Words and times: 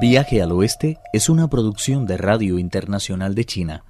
Viaje 0.00 0.42
al 0.42 0.50
Oeste 0.50 0.98
es 1.12 1.28
una 1.28 1.48
producción 1.48 2.04
de 2.04 2.16
Radio 2.16 2.58
Internacional 2.58 3.34
de 3.34 3.44
China, 3.44 3.84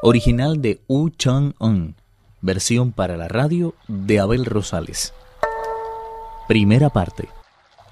original 0.00 0.62
de 0.62 0.80
Wu 0.86 1.10
Chang-un, 1.10 1.96
versión 2.40 2.92
para 2.92 3.16
la 3.16 3.26
radio 3.26 3.74
de 3.88 4.20
Abel 4.20 4.44
Rosales. 4.44 5.12
Primera 6.46 6.90
parte. 6.90 7.28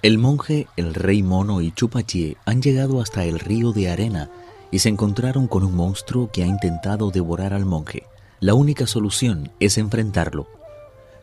El 0.02 0.18
monje, 0.18 0.68
el 0.76 0.94
rey 0.94 1.24
mono 1.24 1.60
y 1.60 1.72
Chupachie 1.72 2.36
han 2.46 2.62
llegado 2.62 3.00
hasta 3.00 3.24
el 3.24 3.40
río 3.40 3.72
de 3.72 3.90
arena 3.90 4.30
y 4.70 4.78
se 4.78 4.88
encontraron 4.88 5.48
con 5.48 5.64
un 5.64 5.74
monstruo 5.74 6.30
que 6.30 6.44
ha 6.44 6.46
intentado 6.46 7.10
devorar 7.10 7.54
al 7.54 7.64
monje. 7.64 8.04
La 8.38 8.54
única 8.54 8.86
solución 8.86 9.50
es 9.58 9.78
enfrentarlo. 9.78 10.46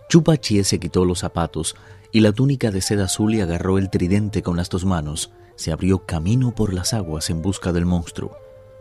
Chupachie 0.09 0.65
se 0.65 0.79
quitó 0.79 1.05
los 1.05 1.19
zapatos 1.19 1.75
y 2.15 2.21
la 2.21 2.31
túnica 2.31 2.71
de 2.71 2.79
seda 2.79 3.03
azul 3.03 3.35
y 3.35 3.41
agarró 3.41 3.77
el 3.77 3.89
tridente 3.89 4.41
con 4.41 4.55
las 4.55 4.69
dos 4.69 4.85
manos 4.85 5.31
se 5.57 5.73
abrió 5.73 6.05
camino 6.05 6.55
por 6.55 6.73
las 6.73 6.93
aguas 6.93 7.29
en 7.29 7.41
busca 7.41 7.73
del 7.73 7.85
monstruo. 7.85 8.37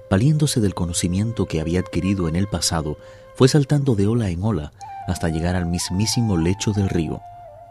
Valiéndose 0.08 0.60
del 0.60 0.77
conocimiento 0.77 1.46
que 1.46 1.60
había 1.60 1.80
adquirido 1.80 2.28
en 2.28 2.36
el 2.36 2.46
pasado, 2.46 2.96
fue 3.34 3.48
saltando 3.48 3.96
de 3.96 4.06
ola 4.06 4.30
en 4.30 4.44
ola 4.44 4.72
hasta 5.08 5.30
llegar 5.30 5.56
al 5.56 5.66
mismísimo 5.66 6.36
lecho 6.36 6.70
del 6.70 6.88
río. 6.88 7.22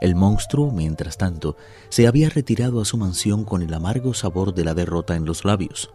El 0.02 0.16
monstruo, 0.16 0.70
mientras 0.70 1.16
tanto, 1.16 1.56
se 1.88 2.08
había 2.08 2.28
retirado 2.28 2.82
a 2.82 2.86
su 2.86 2.98
mansión 2.98 3.45
con 3.45 3.62
el 3.62 3.73
amargo 3.73 4.14
sabor 4.14 4.54
de 4.54 4.66
la 4.66 4.73
derrota 4.73 5.16
en 5.16 5.23
los 5.23 5.45
labios. 5.45 5.92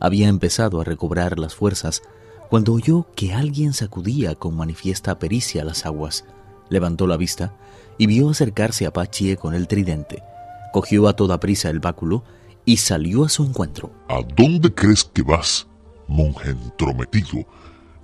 Había 0.00 0.28
empezado 0.28 0.80
a 0.80 0.84
recobrar 0.84 1.38
las 1.38 1.54
fuerzas 1.54 2.00
cuando 2.48 2.72
oyó 2.72 3.06
que 3.14 3.34
alguien 3.34 3.74
sacudía 3.74 4.34
con 4.34 4.56
manifiesta 4.56 5.18
pericia 5.18 5.62
las 5.62 5.84
aguas. 5.84 6.24
Levantó 6.70 7.06
la 7.06 7.18
vista 7.18 7.52
y 7.98 8.06
vio 8.06 8.30
acercarse 8.30 8.86
a 8.86 8.92
Pachie 8.92 9.36
con 9.36 9.54
el 9.54 9.68
tridente. 9.68 10.22
Cogió 10.72 11.08
a 11.08 11.14
toda 11.14 11.40
prisa 11.40 11.68
el 11.68 11.80
báculo 11.80 12.24
y 12.64 12.78
salió 12.78 13.24
a 13.24 13.28
su 13.28 13.44
encuentro. 13.44 13.92
¿A 14.08 14.20
dónde 14.36 14.72
crees 14.72 15.04
que 15.04 15.22
vas, 15.22 15.66
monje 16.08 16.50
entrometido? 16.50 17.44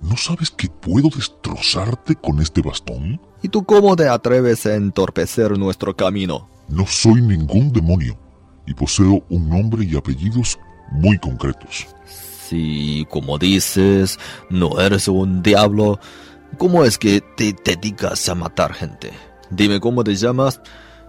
¿No 0.01 0.15
sabes 0.15 0.51
que 0.51 0.69
puedo 0.69 1.09
destrozarte 1.09 2.15
con 2.15 2.39
este 2.39 2.61
bastón? 2.61 3.19
¿Y 3.41 3.49
tú 3.49 3.63
cómo 3.63 3.95
te 3.95 4.07
atreves 4.07 4.65
a 4.65 4.75
entorpecer 4.75 5.57
nuestro 5.57 5.95
camino? 5.95 6.47
No 6.69 6.85
soy 6.85 7.21
ningún 7.21 7.71
demonio 7.71 8.17
y 8.67 8.73
poseo 8.73 9.23
un 9.29 9.49
nombre 9.49 9.85
y 9.85 9.95
apellidos 9.95 10.59
muy 10.91 11.17
concretos. 11.17 11.87
Si, 12.05 13.07
como 13.09 13.37
dices, 13.37 14.19
no 14.49 14.79
eres 14.79 15.07
un 15.07 15.41
diablo, 15.41 15.99
¿cómo 16.57 16.83
es 16.83 16.97
que 16.97 17.21
te 17.21 17.53
dedicas 17.63 18.27
a 18.29 18.35
matar 18.35 18.73
gente? 18.73 19.11
Dime 19.49 19.79
cómo 19.79 20.03
te 20.03 20.15
llamas 20.15 20.61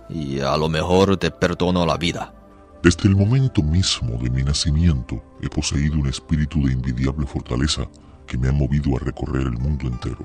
y 0.08 0.40
a 0.40 0.56
lo 0.56 0.68
mejor 0.68 1.16
te 1.16 1.30
perdono 1.30 1.86
la 1.86 1.96
vida. 1.96 2.34
Desde 2.82 3.08
el 3.08 3.16
momento 3.16 3.62
mismo 3.62 4.18
de 4.18 4.30
mi 4.30 4.42
nacimiento 4.42 5.22
he 5.42 5.48
poseído 5.48 5.98
un 5.98 6.06
espíritu 6.06 6.64
de 6.64 6.72
envidiable 6.72 7.26
fortaleza 7.26 7.88
que 8.26 8.38
me 8.38 8.48
ha 8.48 8.52
movido 8.52 8.96
a 8.96 9.00
recorrer 9.00 9.42
el 9.42 9.58
mundo 9.58 9.88
entero. 9.88 10.24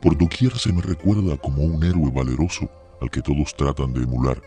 Por 0.00 0.16
doquier 0.16 0.56
se 0.56 0.72
me 0.72 0.80
recuerda 0.80 1.36
como 1.38 1.64
un 1.64 1.82
héroe 1.82 2.10
valeroso 2.12 2.70
al 3.00 3.10
que 3.10 3.20
todos 3.20 3.54
tratan 3.56 3.92
de 3.92 4.02
emular. 4.02 4.40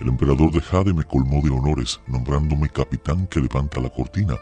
El 0.00 0.08
emperador 0.08 0.52
de 0.52 0.60
Jade 0.60 0.92
me 0.92 1.04
colmó 1.04 1.40
de 1.42 1.50
honores 1.50 2.00
nombrándome 2.06 2.68
capitán 2.68 3.26
que 3.26 3.40
levanta 3.40 3.80
la 3.80 3.90
cortina. 3.90 4.36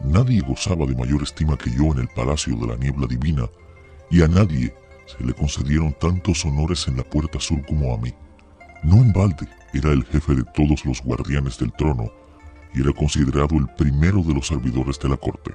Nadie 0.00 0.42
gozaba 0.42 0.86
de 0.86 0.94
mayor 0.94 1.22
estima 1.22 1.56
que 1.56 1.70
yo 1.70 1.86
en 1.92 2.00
el 2.00 2.08
palacio 2.08 2.54
de 2.56 2.66
la 2.66 2.76
niebla 2.76 3.06
divina 3.06 3.48
y 4.14 4.22
a 4.22 4.28
nadie 4.28 4.72
se 5.06 5.24
le 5.24 5.34
concedieron 5.34 5.92
tantos 5.94 6.44
honores 6.44 6.86
en 6.86 6.96
la 6.96 7.02
puerta 7.02 7.40
sur 7.40 7.66
como 7.66 7.92
a 7.92 7.98
mí. 7.98 8.14
No 8.84 8.98
en 8.98 9.12
balde 9.12 9.48
era 9.72 9.90
el 9.90 10.04
jefe 10.04 10.36
de 10.36 10.44
todos 10.54 10.84
los 10.84 11.02
guardianes 11.02 11.58
del 11.58 11.72
trono 11.72 12.12
y 12.72 12.82
era 12.82 12.92
considerado 12.92 13.56
el 13.56 13.66
primero 13.76 14.22
de 14.22 14.34
los 14.34 14.46
servidores 14.46 15.00
de 15.00 15.08
la 15.08 15.16
corte. 15.16 15.52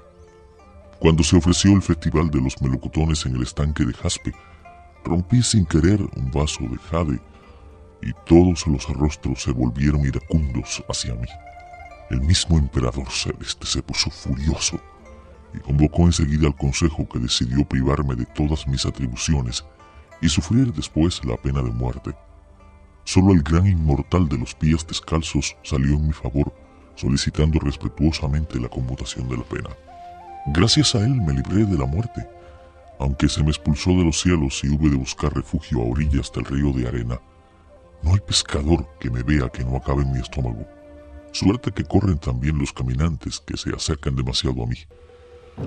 Cuando 1.00 1.24
se 1.24 1.38
ofreció 1.38 1.72
el 1.72 1.82
festival 1.82 2.30
de 2.32 2.42
los 2.42 2.62
melocotones 2.62 3.26
en 3.26 3.38
el 3.38 3.44
estanque 3.44 3.86
de 3.86 3.94
Jaspe, 3.94 4.34
rompí 5.06 5.42
sin 5.42 5.66
querer 5.66 6.02
un 6.02 6.30
vaso 6.30 6.64
de 6.64 6.78
jade 6.92 7.22
y 8.02 8.12
todos 8.26 8.68
los 8.68 8.90
rostros 8.90 9.42
se 9.42 9.54
volvieron 9.54 10.06
iracundos 10.06 10.84
hacia 10.90 11.16
mí. 11.16 11.30
El 12.10 12.20
mismo 12.20 12.58
emperador 12.58 13.10
celeste 13.10 13.66
se 13.66 13.82
puso 13.82 14.10
furioso 14.10 14.82
y 15.54 15.60
convocó 15.60 16.04
enseguida 16.04 16.48
al 16.48 16.56
consejo 16.56 17.08
que 17.08 17.20
decidió 17.20 17.66
privarme 17.66 18.16
de 18.16 18.26
todas 18.26 18.68
mis 18.68 18.86
atribuciones 18.86 19.66
y 20.22 20.30
sufrir 20.30 20.74
después 20.74 21.24
la 21.26 21.38
pena 21.38 21.62
de 21.62 21.72
muerte. 21.72 22.16
Solo 23.04 23.34
el 23.34 23.42
gran 23.42 23.66
inmortal 23.66 24.30
de 24.30 24.38
los 24.38 24.54
pies 24.54 24.86
descalzos 24.86 25.56
salió 25.64 25.96
en 25.96 26.08
mi 26.08 26.14
favor, 26.14 26.54
solicitando 26.96 27.60
respetuosamente 27.60 28.60
la 28.60 28.70
conmutación 28.70 29.28
de 29.30 29.38
la 29.38 29.44
pena. 29.44 29.70
Gracias 30.48 30.96
a 30.96 31.00
él 31.00 31.16
me 31.16 31.34
libré 31.34 31.66
de 31.66 31.78
la 31.78 31.86
muerte, 31.86 32.28
aunque 33.00 33.30
se 33.30 33.42
me 33.42 33.50
expulsó 33.50 33.92
de 33.92 34.04
los 34.04 34.20
cielos 34.20 34.62
y 34.64 34.70
hube 34.70 34.90
de 34.90 34.98
buscar 34.98 35.34
refugio 35.34 35.82
a 35.82 35.86
orillas 35.86 36.32
del 36.32 36.46
río 36.46 36.74
de 36.74 36.88
arena. 36.88 37.20
No 38.04 38.14
hay 38.14 38.20
pescador 38.20 38.88
que 39.00 39.10
me 39.10 39.24
vea 39.24 39.50
que 39.50 39.64
no 39.64 39.78
acabe 39.78 40.04
en 40.04 40.12
mi 40.12 40.20
estómago. 40.20 40.66
Suerte 41.32 41.72
que 41.72 41.84
corren 41.84 42.18
también 42.18 42.58
los 42.58 42.74
caminantes 42.74 43.40
que 43.40 43.58
se 43.58 43.70
acercan 43.72 44.16
demasiado 44.16 44.64
a 44.64 44.68
mí. 44.68 44.78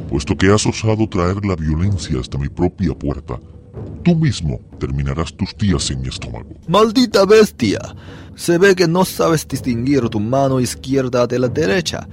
Puesto 0.08 0.36
que 0.36 0.52
has 0.52 0.66
osado 0.66 1.08
traer 1.08 1.44
la 1.44 1.56
violencia 1.56 2.20
hasta 2.20 2.38
mi 2.38 2.48
propia 2.48 2.94
puerta, 2.94 3.38
Tú 4.02 4.16
mismo 4.16 4.60
terminarás 4.78 5.32
tus 5.32 5.56
días 5.56 5.90
en 5.90 6.02
mi 6.02 6.08
estómago. 6.08 6.50
¡Maldita 6.66 7.24
bestia! 7.24 7.78
Se 8.34 8.58
ve 8.58 8.74
que 8.74 8.88
no 8.88 9.04
sabes 9.04 9.46
distinguir 9.46 10.08
tu 10.08 10.18
mano 10.18 10.60
izquierda 10.60 11.26
de 11.26 11.38
la 11.38 11.48
derecha. 11.48 12.08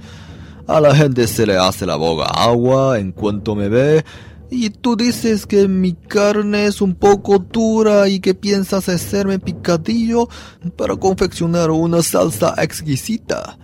A 0.66 0.80
la 0.80 0.94
gente 0.94 1.26
se 1.26 1.46
le 1.46 1.56
hace 1.56 1.86
la 1.86 1.96
boca 1.96 2.26
agua 2.26 2.98
en 2.98 3.12
cuanto 3.12 3.56
me 3.56 3.68
ve. 3.68 4.04
Y 4.50 4.70
tú 4.70 4.96
dices 4.96 5.46
que 5.46 5.68
mi 5.68 5.94
carne 5.94 6.66
es 6.66 6.80
un 6.80 6.94
poco 6.94 7.38
dura 7.38 8.08
y 8.08 8.20
que 8.20 8.34
piensas 8.34 8.88
hacerme 8.88 9.38
picadillo 9.38 10.28
para 10.76 10.96
confeccionar 10.96 11.70
una 11.70 12.02
salsa 12.02 12.54
exquisita. 12.58 13.58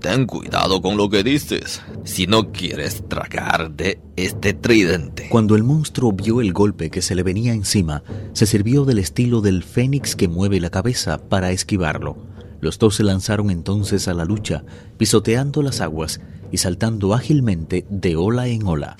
Ten 0.00 0.26
cuidado 0.26 0.82
con 0.82 0.96
lo 0.96 1.08
que 1.08 1.22
dices, 1.22 1.82
si 2.04 2.26
no 2.26 2.52
quieres 2.52 3.08
tragar 3.08 3.70
de 3.72 3.98
este 4.16 4.52
tridente. 4.52 5.28
Cuando 5.30 5.56
el 5.56 5.64
monstruo 5.64 6.12
vio 6.12 6.40
el 6.40 6.52
golpe 6.52 6.90
que 6.90 7.02
se 7.02 7.14
le 7.14 7.22
venía 7.22 7.52
encima, 7.52 8.02
se 8.32 8.46
sirvió 8.46 8.84
del 8.84 8.98
estilo 8.98 9.40
del 9.40 9.64
fénix 9.64 10.14
que 10.14 10.28
mueve 10.28 10.60
la 10.60 10.70
cabeza 10.70 11.18
para 11.18 11.50
esquivarlo. 11.50 12.16
Los 12.60 12.78
dos 12.78 12.96
se 12.96 13.04
lanzaron 13.04 13.50
entonces 13.50 14.06
a 14.06 14.14
la 14.14 14.24
lucha, 14.24 14.64
pisoteando 14.98 15.62
las 15.62 15.80
aguas 15.80 16.20
y 16.52 16.58
saltando 16.58 17.14
ágilmente 17.14 17.86
de 17.88 18.16
ola 18.16 18.48
en 18.48 18.66
ola. 18.66 18.96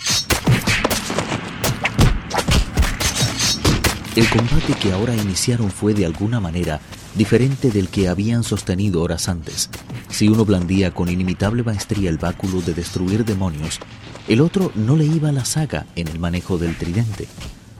El 4.16 4.26
combate 4.30 4.72
que 4.80 4.92
ahora 4.92 5.14
iniciaron 5.14 5.70
fue 5.70 5.92
de 5.92 6.06
alguna 6.06 6.40
manera 6.40 6.80
diferente 7.16 7.70
del 7.70 7.88
que 7.88 8.08
habían 8.08 8.44
sostenido 8.44 9.02
horas 9.02 9.28
antes. 9.28 9.70
Si 10.08 10.28
uno 10.28 10.44
blandía 10.44 10.92
con 10.92 11.08
inimitable 11.08 11.62
maestría 11.62 12.10
el 12.10 12.18
báculo 12.18 12.60
de 12.60 12.74
destruir 12.74 13.24
demonios, 13.24 13.80
el 14.28 14.40
otro 14.40 14.72
no 14.74 14.96
le 14.96 15.06
iba 15.06 15.30
a 15.30 15.32
la 15.32 15.44
saga 15.44 15.86
en 15.96 16.08
el 16.08 16.18
manejo 16.18 16.58
del 16.58 16.76
tridente. 16.76 17.26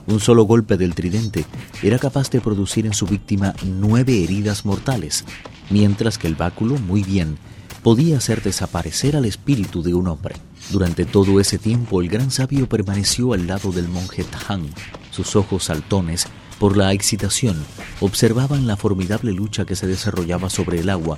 Un 0.07 0.19
solo 0.19 0.43
golpe 0.43 0.77
del 0.77 0.95
tridente 0.95 1.45
era 1.83 1.99
capaz 1.99 2.29
de 2.29 2.39
producir 2.39 2.85
en 2.85 2.93
su 2.93 3.05
víctima 3.05 3.53
nueve 3.65 4.23
heridas 4.23 4.65
mortales, 4.65 5.25
mientras 5.69 6.17
que 6.17 6.27
el 6.27 6.35
báculo, 6.35 6.77
muy 6.77 7.03
bien, 7.03 7.37
podía 7.83 8.17
hacer 8.17 8.41
desaparecer 8.41 9.15
al 9.15 9.25
espíritu 9.25 9.83
de 9.83 9.93
un 9.93 10.07
hombre. 10.07 10.35
Durante 10.71 11.05
todo 11.05 11.39
ese 11.39 11.57
tiempo 11.57 12.01
el 12.01 12.09
gran 12.09 12.31
sabio 12.31 12.67
permaneció 12.67 13.33
al 13.33 13.47
lado 13.47 13.71
del 13.71 13.87
monje 13.87 14.23
Tahan. 14.23 14.63
Sus 15.11 15.35
ojos 15.35 15.65
saltones 15.65 16.27
por 16.59 16.77
la 16.77 16.93
excitación, 16.93 17.55
observaban 17.99 18.67
la 18.67 18.77
formidable 18.77 19.31
lucha 19.31 19.65
que 19.65 19.75
se 19.75 19.87
desarrollaba 19.87 20.49
sobre 20.49 20.79
el 20.79 20.89
agua, 20.89 21.17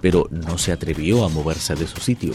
pero 0.00 0.28
no 0.30 0.58
se 0.58 0.72
atrevió 0.72 1.24
a 1.24 1.28
moverse 1.28 1.74
de 1.74 1.86
su 1.86 2.00
sitio. 2.00 2.32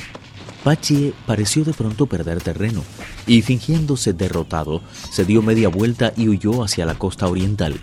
Pachie 0.63 1.13
pareció 1.25 1.63
de 1.63 1.73
pronto 1.73 2.07
perder 2.07 2.41
terreno 2.41 2.83
y 3.25 3.41
fingiéndose 3.41 4.13
derrotado, 4.13 4.81
se 5.11 5.23
dio 5.23 5.41
media 5.41 5.69
vuelta 5.69 6.13
y 6.17 6.27
huyó 6.29 6.63
hacia 6.63 6.85
la 6.85 6.95
costa 6.95 7.27
oriental. 7.27 7.75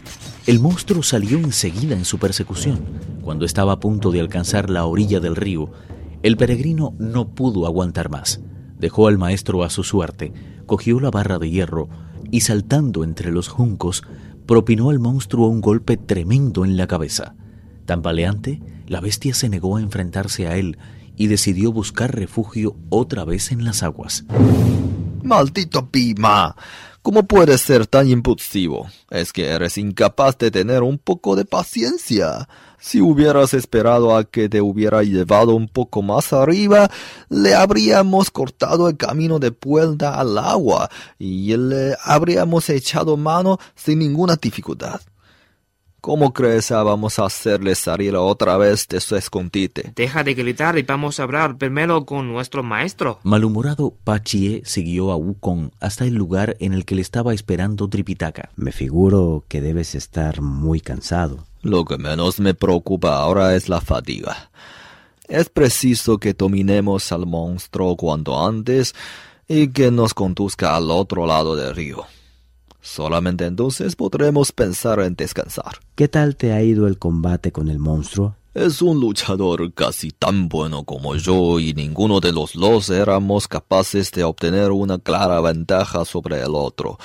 El 0.46 0.60
monstruo 0.60 1.02
salió 1.02 1.38
enseguida 1.38 1.94
en 1.94 2.04
su 2.04 2.18
persecución. 2.18 2.80
Cuando 3.22 3.46
estaba 3.46 3.72
a 3.72 3.80
punto 3.80 4.10
de 4.10 4.20
alcanzar 4.20 4.68
la 4.68 4.84
orilla 4.84 5.20
del 5.20 5.36
río, 5.36 5.70
el 6.22 6.36
peregrino 6.36 6.94
no 6.98 7.28
pudo 7.28 7.66
aguantar 7.66 8.10
más. 8.10 8.40
Dejó 8.78 9.08
al 9.08 9.16
maestro 9.16 9.62
a 9.62 9.70
su 9.70 9.84
suerte, 9.84 10.32
cogió 10.66 11.00
la 11.00 11.10
barra 11.10 11.38
de 11.38 11.50
hierro 11.50 11.88
y 12.30 12.40
saltando 12.40 13.04
entre 13.04 13.30
los 13.30 13.48
juncos, 13.48 14.02
propinó 14.46 14.90
al 14.90 14.98
monstruo 14.98 15.48
un 15.48 15.60
golpe 15.60 15.96
tremendo 15.96 16.64
en 16.64 16.76
la 16.76 16.86
cabeza. 16.86 17.34
Tambaleante, 17.86 18.60
la 18.86 19.00
bestia 19.00 19.34
se 19.34 19.48
negó 19.48 19.76
a 19.76 19.80
enfrentarse 19.80 20.46
a 20.46 20.56
él 20.56 20.78
y 21.16 21.28
decidió 21.28 21.72
buscar 21.72 22.14
refugio 22.14 22.76
otra 22.90 23.24
vez 23.24 23.52
en 23.52 23.64
las 23.64 23.82
aguas. 23.82 24.24
¡Maldito 25.22 25.90
Pima! 25.90 26.56
¿Cómo 27.04 27.24
puedes 27.24 27.60
ser 27.60 27.86
tan 27.86 28.08
impulsivo? 28.08 28.88
Es 29.10 29.34
que 29.34 29.48
eres 29.50 29.76
incapaz 29.76 30.38
de 30.38 30.50
tener 30.50 30.82
un 30.82 30.96
poco 30.96 31.36
de 31.36 31.44
paciencia. 31.44 32.48
Si 32.80 33.02
hubieras 33.02 33.52
esperado 33.52 34.16
a 34.16 34.24
que 34.24 34.48
te 34.48 34.62
hubiera 34.62 35.02
llevado 35.02 35.54
un 35.54 35.68
poco 35.68 36.00
más 36.00 36.32
arriba, 36.32 36.90
le 37.28 37.54
habríamos 37.54 38.30
cortado 38.30 38.88
el 38.88 38.96
camino 38.96 39.38
de 39.38 39.50
vuelta 39.50 40.18
al 40.18 40.38
agua 40.38 40.88
y 41.18 41.54
le 41.54 41.94
habríamos 42.02 42.70
echado 42.70 43.18
mano 43.18 43.58
sin 43.74 43.98
ninguna 43.98 44.36
dificultad. 44.36 45.02
¿Cómo 46.04 46.34
crees 46.34 46.68
que 46.68 46.74
vamos 46.74 47.18
a 47.18 47.24
hacerle 47.24 47.74
salir 47.74 48.14
otra 48.14 48.58
vez 48.58 48.86
de 48.88 49.00
su 49.00 49.16
escondite? 49.16 49.94
Deja 49.96 50.22
de 50.22 50.34
gritar 50.34 50.76
y 50.76 50.82
vamos 50.82 51.18
a 51.18 51.22
hablar 51.22 51.56
primero 51.56 52.04
con 52.04 52.30
nuestro 52.30 52.62
maestro. 52.62 53.20
Malhumorado, 53.22 53.94
Pachie 54.04 54.60
siguió 54.66 55.12
a 55.12 55.16
Wukong 55.16 55.70
hasta 55.80 56.04
el 56.04 56.12
lugar 56.12 56.58
en 56.60 56.74
el 56.74 56.84
que 56.84 56.94
le 56.94 57.00
estaba 57.00 57.32
esperando 57.32 57.88
Tripitaka. 57.88 58.50
Me 58.54 58.70
figuro 58.70 59.44
que 59.48 59.62
debes 59.62 59.94
estar 59.94 60.42
muy 60.42 60.82
cansado. 60.82 61.46
Lo 61.62 61.86
que 61.86 61.96
menos 61.96 62.38
me 62.38 62.52
preocupa 62.52 63.16
ahora 63.16 63.56
es 63.56 63.70
la 63.70 63.80
fatiga. 63.80 64.50
Es 65.26 65.48
preciso 65.48 66.18
que 66.18 66.34
dominemos 66.34 67.12
al 67.12 67.24
monstruo 67.24 67.96
cuanto 67.96 68.46
antes 68.46 68.94
y 69.48 69.68
que 69.68 69.90
nos 69.90 70.12
conduzca 70.12 70.76
al 70.76 70.90
otro 70.90 71.24
lado 71.24 71.56
del 71.56 71.74
río. 71.74 72.04
Solamente 72.84 73.46
entonces 73.46 73.96
podremos 73.96 74.52
pensar 74.52 75.00
en 75.00 75.14
descansar. 75.16 75.80
¿Qué 75.94 76.06
tal 76.06 76.36
te 76.36 76.52
ha 76.52 76.62
ido 76.62 76.86
el 76.86 76.98
combate 76.98 77.50
con 77.50 77.68
el 77.68 77.78
monstruo? 77.78 78.36
Es 78.52 78.82
un 78.82 79.00
luchador 79.00 79.72
casi 79.72 80.10
tan 80.10 80.50
bueno 80.50 80.84
como 80.84 81.16
yo 81.16 81.58
y 81.58 81.72
ninguno 81.72 82.20
de 82.20 82.32
los 82.32 82.52
dos 82.52 82.90
éramos 82.90 83.48
capaces 83.48 84.12
de 84.12 84.24
obtener 84.24 84.70
una 84.70 84.98
clara 84.98 85.40
ventaja 85.40 86.04
sobre 86.04 86.42
el 86.42 86.54
otro. 86.54 86.98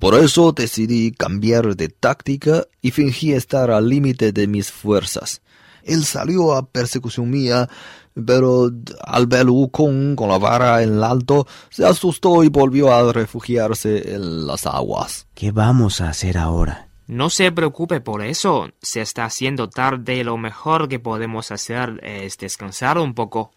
Por 0.00 0.16
eso 0.16 0.50
decidí 0.50 1.12
cambiar 1.12 1.76
de 1.76 1.88
táctica 1.88 2.66
y 2.82 2.90
fingí 2.90 3.32
estar 3.32 3.70
al 3.70 3.88
límite 3.88 4.32
de 4.32 4.48
mis 4.48 4.72
fuerzas. 4.72 5.42
Él 5.88 6.04
salió 6.04 6.54
a 6.54 6.66
persecución 6.66 7.30
mía, 7.30 7.68
pero 8.14 8.70
al 9.04 9.26
ver 9.26 9.48
Wukong 9.48 10.14
con 10.14 10.28
la 10.28 10.38
vara 10.38 10.82
en 10.82 11.02
alto, 11.02 11.46
se 11.70 11.84
asustó 11.84 12.44
y 12.44 12.48
volvió 12.48 12.92
a 12.92 13.12
refugiarse 13.12 14.14
en 14.14 14.46
las 14.46 14.66
aguas. 14.66 15.26
¿Qué 15.34 15.50
vamos 15.50 16.00
a 16.00 16.10
hacer 16.10 16.38
ahora? 16.38 16.88
No 17.08 17.30
se 17.30 17.50
preocupe 17.52 18.02
por 18.02 18.22
eso. 18.22 18.68
Se 18.82 19.00
está 19.00 19.24
haciendo 19.24 19.70
tarde 19.70 20.16
y 20.16 20.24
lo 20.24 20.36
mejor 20.36 20.88
que 20.88 20.98
podemos 20.98 21.50
hacer 21.50 22.00
es 22.02 22.36
descansar 22.36 22.98
un 22.98 23.14
poco. 23.14 23.50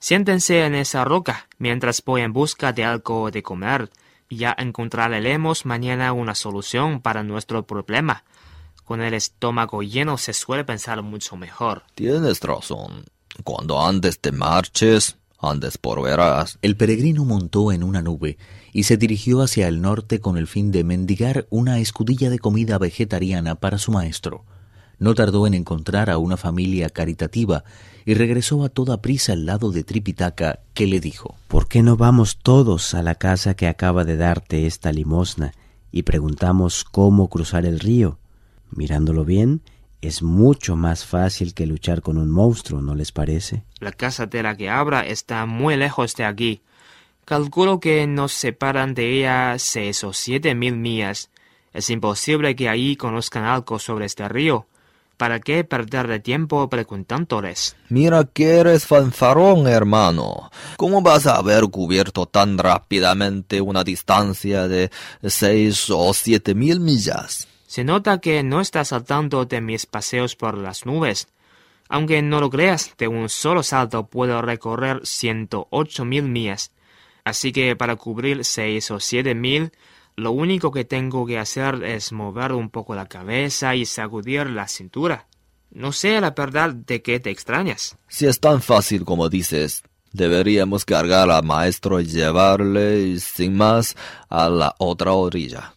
Siéntense 0.00 0.64
en 0.64 0.74
esa 0.74 1.04
roca 1.04 1.46
mientras 1.58 2.02
voy 2.04 2.22
en 2.22 2.32
busca 2.32 2.72
de 2.72 2.84
algo 2.84 3.30
de 3.30 3.44
comer. 3.44 3.90
Ya 4.28 4.56
encontraremos 4.58 5.66
mañana 5.66 6.12
una 6.12 6.34
solución 6.34 7.00
para 7.00 7.22
nuestro 7.22 7.64
problema. 7.64 8.24
Con 8.86 9.02
el 9.02 9.14
estómago 9.14 9.82
lleno 9.82 10.16
se 10.16 10.32
suele 10.32 10.62
pensar 10.62 11.02
mucho 11.02 11.36
mejor. 11.36 11.82
Tienes 11.96 12.40
razón. 12.40 13.04
Cuando 13.42 13.84
antes 13.84 14.20
te 14.20 14.30
marches, 14.30 15.16
andes 15.40 15.76
por 15.76 16.00
verás. 16.02 16.56
El 16.62 16.76
peregrino 16.76 17.24
montó 17.24 17.72
en 17.72 17.82
una 17.82 18.00
nube 18.00 18.38
y 18.72 18.84
se 18.84 18.96
dirigió 18.96 19.42
hacia 19.42 19.66
el 19.66 19.80
norte 19.80 20.20
con 20.20 20.36
el 20.36 20.46
fin 20.46 20.70
de 20.70 20.84
mendigar 20.84 21.48
una 21.50 21.80
escudilla 21.80 22.30
de 22.30 22.38
comida 22.38 22.78
vegetariana 22.78 23.56
para 23.56 23.78
su 23.78 23.90
maestro. 23.90 24.44
No 25.00 25.16
tardó 25.16 25.48
en 25.48 25.54
encontrar 25.54 26.08
a 26.08 26.18
una 26.18 26.36
familia 26.36 26.88
caritativa 26.88 27.64
y 28.04 28.14
regresó 28.14 28.62
a 28.62 28.68
toda 28.68 29.02
prisa 29.02 29.32
al 29.32 29.46
lado 29.46 29.72
de 29.72 29.82
Tripitaka, 29.82 30.60
que 30.74 30.86
le 30.86 31.00
dijo 31.00 31.34
¿Por 31.48 31.66
qué 31.66 31.82
no 31.82 31.96
vamos 31.96 32.38
todos 32.40 32.94
a 32.94 33.02
la 33.02 33.16
casa 33.16 33.54
que 33.54 33.66
acaba 33.66 34.04
de 34.04 34.16
darte 34.16 34.64
esta 34.64 34.92
limosna 34.92 35.54
y 35.90 36.04
preguntamos 36.04 36.84
cómo 36.84 37.28
cruzar 37.28 37.66
el 37.66 37.80
río? 37.80 38.20
Mirándolo 38.70 39.24
bien, 39.24 39.62
es 40.00 40.22
mucho 40.22 40.76
más 40.76 41.04
fácil 41.04 41.54
que 41.54 41.66
luchar 41.66 42.02
con 42.02 42.18
un 42.18 42.30
monstruo, 42.30 42.82
¿no 42.82 42.94
les 42.94 43.12
parece? 43.12 43.64
La 43.80 43.92
casa 43.92 44.26
de 44.26 44.42
la 44.42 44.56
que 44.56 44.68
habla 44.70 45.06
está 45.06 45.46
muy 45.46 45.76
lejos 45.76 46.14
de 46.16 46.24
aquí. 46.24 46.62
Calculo 47.24 47.80
que 47.80 48.06
nos 48.06 48.32
separan 48.32 48.94
de 48.94 49.18
ella 49.18 49.58
seis 49.58 50.04
o 50.04 50.12
siete 50.12 50.54
mil 50.54 50.76
millas. 50.76 51.30
Es 51.72 51.90
imposible 51.90 52.54
que 52.54 52.68
ahí 52.68 52.96
conozcan 52.96 53.44
algo 53.44 53.78
sobre 53.78 54.06
este 54.06 54.28
río. 54.28 54.66
¿Para 55.16 55.40
qué 55.40 55.64
perder 55.64 56.08
de 56.08 56.20
tiempo 56.20 56.68
preguntándoles? 56.68 57.74
Mira 57.88 58.24
que 58.24 58.58
eres 58.58 58.86
fanfarrón, 58.86 59.66
hermano. 59.66 60.50
¿Cómo 60.76 61.00
vas 61.00 61.26
a 61.26 61.36
haber 61.36 61.64
cubierto 61.64 62.26
tan 62.26 62.58
rápidamente 62.58 63.62
una 63.62 63.82
distancia 63.82 64.68
de 64.68 64.90
seis 65.24 65.88
o 65.90 66.12
siete 66.12 66.54
mil 66.54 66.80
millas? 66.80 67.48
Se 67.76 67.84
nota 67.84 68.22
que 68.22 68.42
no 68.42 68.62
estás 68.62 68.88
saltando 68.88 69.44
de 69.44 69.60
mis 69.60 69.84
paseos 69.84 70.34
por 70.34 70.56
las 70.56 70.86
nubes. 70.86 71.28
Aunque 71.90 72.22
no 72.22 72.40
lo 72.40 72.48
creas, 72.48 72.94
de 72.96 73.06
un 73.06 73.28
solo 73.28 73.62
salto 73.62 74.06
puedo 74.06 74.40
recorrer 74.40 75.02
108 75.04 76.06
mil 76.06 76.22
millas. 76.22 76.72
Así 77.22 77.52
que 77.52 77.76
para 77.76 77.96
cubrir 77.96 78.46
seis 78.46 78.90
o 78.90 78.98
siete 78.98 79.34
mil, 79.34 79.72
lo 80.16 80.30
único 80.30 80.72
que 80.72 80.86
tengo 80.86 81.26
que 81.26 81.38
hacer 81.38 81.84
es 81.84 82.12
mover 82.12 82.52
un 82.52 82.70
poco 82.70 82.94
la 82.94 83.08
cabeza 83.08 83.74
y 83.74 83.84
sacudir 83.84 84.48
la 84.48 84.68
cintura. 84.68 85.26
No 85.70 85.92
sé 85.92 86.18
la 86.22 86.30
verdad 86.30 86.72
de 86.72 87.02
qué 87.02 87.20
te 87.20 87.28
extrañas. 87.28 87.98
Si 88.08 88.24
es 88.24 88.40
tan 88.40 88.62
fácil 88.62 89.04
como 89.04 89.28
dices, 89.28 89.82
deberíamos 90.14 90.86
cargar 90.86 91.30
al 91.30 91.44
maestro 91.44 92.00
y 92.00 92.06
llevarle 92.06 93.20
sin 93.20 93.54
más 93.54 93.96
a 94.30 94.48
la 94.48 94.74
otra 94.78 95.12
orilla. 95.12 95.76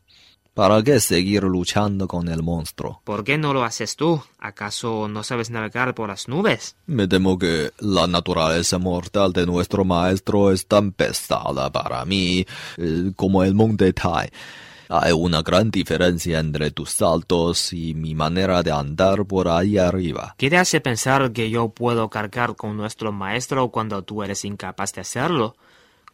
¿Para 0.59 0.83
qué 0.83 0.99
seguir 0.99 1.43
luchando 1.43 2.05
con 2.05 2.27
el 2.27 2.43
monstruo? 2.43 3.01
¿Por 3.05 3.23
qué 3.23 3.37
no 3.37 3.53
lo 3.53 3.63
haces 3.63 3.95
tú? 3.95 4.21
¿Acaso 4.39 5.07
no 5.07 5.23
sabes 5.23 5.49
navegar 5.49 5.95
por 5.95 6.09
las 6.09 6.27
nubes? 6.27 6.75
Me 6.85 7.07
temo 7.07 7.39
que 7.39 7.71
la 7.79 8.07
naturaleza 8.07 8.77
mortal 8.77 9.31
de 9.31 9.45
nuestro 9.45 9.85
maestro 9.85 10.51
es 10.51 10.67
tan 10.67 10.91
pesada 10.91 11.71
para 11.71 12.03
mí 12.03 12.45
eh, 12.75 13.13
como 13.15 13.45
el 13.45 13.53
monte 13.53 13.93
Tai. 13.93 14.29
Hay 14.89 15.13
una 15.13 15.43
gran 15.43 15.71
diferencia 15.71 16.39
entre 16.39 16.71
tus 16.71 16.89
saltos 16.89 17.71
y 17.71 17.93
mi 17.93 18.13
manera 18.13 18.61
de 18.61 18.73
andar 18.73 19.25
por 19.25 19.47
ahí 19.47 19.77
arriba. 19.77 20.35
¿Qué 20.37 20.49
te 20.49 20.57
hace 20.57 20.81
pensar 20.81 21.31
que 21.31 21.49
yo 21.49 21.69
puedo 21.69 22.09
cargar 22.09 22.57
con 22.57 22.75
nuestro 22.75 23.13
maestro 23.13 23.69
cuando 23.69 24.03
tú 24.03 24.23
eres 24.23 24.43
incapaz 24.43 24.91
de 24.91 24.99
hacerlo? 24.99 25.55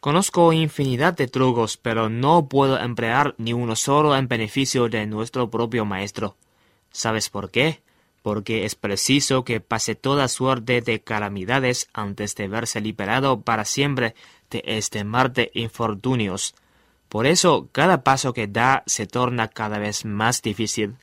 Conozco 0.05 0.53
infinidad 0.53 1.17
de 1.17 1.27
trucos, 1.27 1.77
pero 1.77 2.09
no 2.09 2.47
puedo 2.47 2.77
emplear 2.77 3.33
ni 3.39 3.53
uno 3.53 3.75
solo 3.75 4.15
en 4.15 4.27
beneficio 4.27 4.87
de 4.87 5.07
nuestro 5.07 5.49
propio 5.49 5.83
maestro. 5.83 6.37
¿Sabes 6.91 7.31
por 7.31 7.49
qué? 7.49 7.81
Porque 8.21 8.65
es 8.65 8.75
preciso 8.75 9.43
que 9.43 9.61
pase 9.61 9.95
toda 9.95 10.27
suerte 10.27 10.81
de 10.81 11.01
calamidades 11.01 11.89
antes 11.91 12.35
de 12.35 12.47
verse 12.47 12.81
liberado 12.81 13.41
para 13.41 13.65
siempre 13.65 14.13
de 14.51 14.61
este 14.67 15.03
mar 15.03 15.33
de 15.33 15.49
infortunios. 15.55 16.53
Por 17.09 17.25
eso 17.25 17.69
cada 17.71 18.03
paso 18.03 18.31
que 18.31 18.45
da 18.45 18.83
se 18.85 19.07
torna 19.07 19.47
cada 19.47 19.79
vez 19.79 20.05
más 20.05 20.43
difícil. 20.43 20.97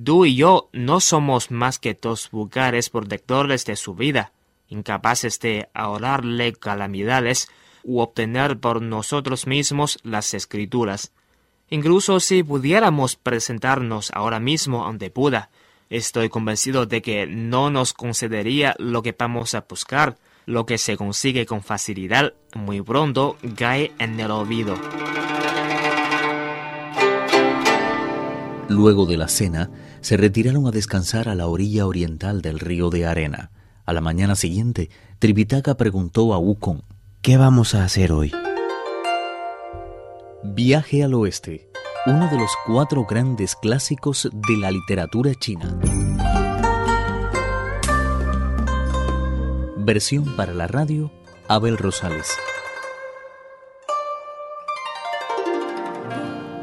Tú 0.00 0.26
y 0.26 0.36
yo 0.36 0.68
no 0.72 1.00
somos 1.00 1.50
más 1.50 1.80
que 1.80 1.98
dos 2.00 2.30
vulgares 2.30 2.88
protectores 2.88 3.64
de 3.64 3.74
su 3.74 3.96
vida, 3.96 4.30
incapaces 4.68 5.40
de 5.40 5.68
ahorrarle 5.74 6.52
calamidades 6.52 7.48
u 7.84 8.00
obtener 8.00 8.58
por 8.58 8.82
nosotros 8.82 9.46
mismos 9.46 9.98
las 10.02 10.34
escrituras. 10.34 11.12
Incluso 11.70 12.20
si 12.20 12.42
pudiéramos 12.42 13.16
presentarnos 13.16 14.10
ahora 14.14 14.40
mismo 14.40 14.86
ante 14.86 15.10
Buda, 15.10 15.50
estoy 15.90 16.28
convencido 16.28 16.86
de 16.86 17.02
que 17.02 17.26
no 17.26 17.70
nos 17.70 17.92
concedería 17.92 18.74
lo 18.78 19.02
que 19.02 19.14
vamos 19.18 19.54
a 19.54 19.64
buscar. 19.68 20.16
Lo 20.46 20.64
que 20.64 20.78
se 20.78 20.96
consigue 20.96 21.44
con 21.44 21.62
facilidad 21.62 22.32
muy 22.54 22.80
pronto 22.80 23.36
cae 23.54 23.92
en 23.98 24.18
el 24.18 24.30
olvido. 24.30 24.76
Luego 28.68 29.04
de 29.04 29.18
la 29.18 29.28
cena, 29.28 29.70
se 30.00 30.16
retiraron 30.16 30.66
a 30.66 30.70
descansar 30.70 31.28
a 31.28 31.34
la 31.34 31.48
orilla 31.48 31.86
oriental 31.86 32.40
del 32.40 32.60
río 32.60 32.88
de 32.88 33.04
arena. 33.04 33.50
A 33.84 33.92
la 33.92 34.00
mañana 34.00 34.36
siguiente, 34.36 34.88
Tripitaka 35.18 35.76
preguntó 35.76 36.32
a 36.32 36.38
Wukong 36.38 36.80
¿Qué 37.20 37.36
vamos 37.36 37.74
a 37.74 37.82
hacer 37.82 38.12
hoy? 38.12 38.32
Viaje 40.44 41.02
al 41.02 41.14
oeste, 41.14 41.68
uno 42.06 42.28
de 42.30 42.38
los 42.38 42.50
cuatro 42.64 43.04
grandes 43.06 43.56
clásicos 43.56 44.30
de 44.32 44.56
la 44.56 44.70
literatura 44.70 45.34
china. 45.34 45.78
Versión 49.78 50.36
para 50.36 50.54
la 50.54 50.68
radio, 50.68 51.10
Abel 51.48 51.76
Rosales. 51.76 52.30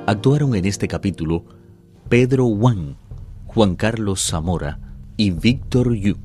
Actuaron 0.08 0.56
en 0.56 0.66
este 0.66 0.88
capítulo 0.88 1.44
Pedro 2.08 2.46
Wang, 2.46 2.96
Juan 3.46 3.76
Carlos 3.76 4.22
Zamora 4.22 4.80
y 5.18 5.32
Víctor 5.32 5.94
Yu. 5.94 6.25